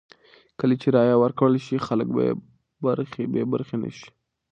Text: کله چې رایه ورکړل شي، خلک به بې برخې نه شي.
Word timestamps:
کله 0.59 0.75
چې 0.81 0.87
رایه 0.95 1.15
ورکړل 1.19 1.55
شي، 1.65 1.77
خلک 1.87 2.07
به 2.15 2.25
بې 3.33 3.43
برخې 3.53 3.75
نه 3.83 3.89
شي. 3.97 4.09